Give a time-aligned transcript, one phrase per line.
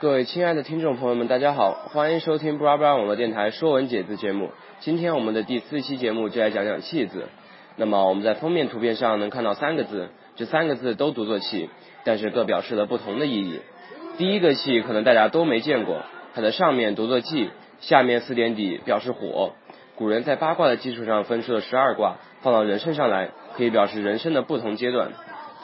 [0.00, 4.52] 各位亲爱的听众朋友们，大家好，欢迎收听布拉布拉网络电台《说文解字》节目。
[4.78, 7.26] 今天我们的第四期节目就来讲讲“气”字。
[7.74, 11.68] 那么我们在封面图片上能看到三个字，这三个字都读作“气”，
[12.06, 13.58] 但是各表示了不同的意义。
[14.18, 17.50] 第一个“气”可能大家都没见过，它的上面读作“气”，
[17.82, 19.54] 下面四点底表示火。
[19.96, 25.10] 古人在八卦的基础上分出了十二卦，放到人身上来，可以表示人生的不同阶段。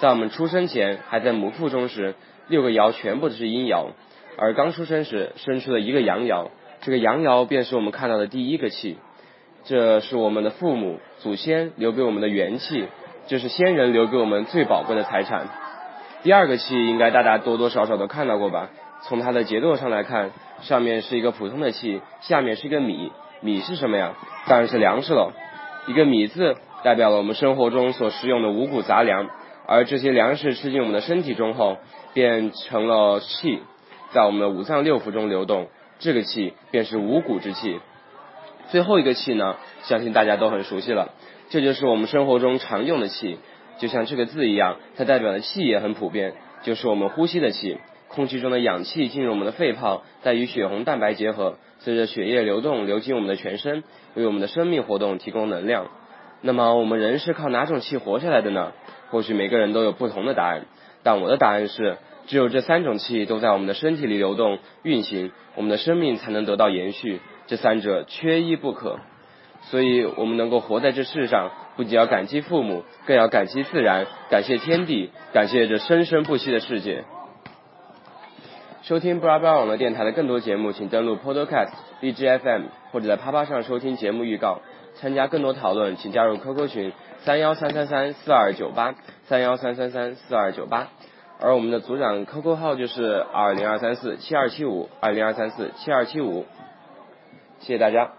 [0.00, 2.16] 在我们出生前还在母腹中时，
[2.48, 3.90] 六个爻全部都是阴爻。
[4.36, 6.48] 而刚出生时生出了一个阳爻，
[6.80, 8.98] 这个阳爻便是我们看到的第一个气，
[9.64, 12.86] 这是我们的父母祖先留给我们的元气，
[13.26, 15.48] 这是先人留给我们最宝贵的财产。
[16.22, 18.70] 第二个气应该大家多多少少都看到过吧？
[19.06, 20.30] 从它的结构上来看，
[20.62, 24.14] 上面是一个普通的气，下面是一个米，米是什么呀？
[24.46, 25.32] 当然是粮食了。
[25.86, 29.28] 一个米字代表了我们生活中所食用的五谷杂粮，
[29.66, 31.76] 而这些粮食吃进我们的身体中后，
[32.14, 33.60] 变成了气。
[34.14, 35.66] 在我们的五脏六腑中流动，
[35.98, 37.80] 这个气便是五谷之气。
[38.70, 41.10] 最后一个气呢，相信大家都很熟悉了，
[41.50, 43.40] 这就是我们生活中常用的气，
[43.80, 47.76] 就像这个字一样，它代表的气也很普遍，就是我们呼吸的气。
[48.06, 53.82] 空气中的氧气进入我们的肺泡，再与血红蛋白结合，随着血液流动流进我们的全身，
[54.14, 55.88] 为我们的生命活动提供能量。
[56.40, 58.70] 那么我们人是靠哪种气活下来的呢？
[59.10, 60.66] 或许每个人都有不同的答案，
[61.02, 61.96] 但我的答案是。
[62.26, 67.20] 只有这三种气都在我们的身体里流动运行，我们的生命才能得到延续。
[67.46, 68.98] 这三者缺一不可，
[69.62, 77.04] 所以我们能够活在这世上，不仅要感激父母，更要感激自然，感谢天地，感谢这生生不息的世界。
[78.82, 81.72] 收听布拉布拉网络电台的更多节目，请登录 Podcast、
[82.02, 84.60] BGFM 或者在啪啪上收听节目预告。
[84.96, 88.94] 参加更多讨论，请加入 QQ 群三幺三三三四二九八
[89.24, 90.88] 三幺三三三四二九八。
[91.40, 96.46] 而我们的组长 QQ 号就是二零二三四七二七五二零二三四七二七五，
[97.60, 98.12] 谢谢大家。